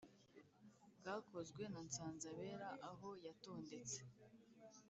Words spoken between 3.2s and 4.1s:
yatondetse